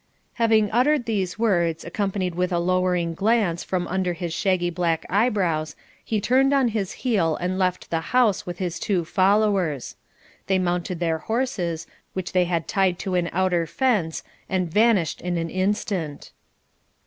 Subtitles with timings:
[0.41, 5.75] Having uttered these words, accompanied with a lowering glance from under his shaggy black eyebrows,
[6.03, 9.95] he turned on his heel and left the house with his two followers.
[10.47, 15.37] They mounted their horses, which they had tied to an outer fence, and vanished in
[15.37, 16.31] an instant.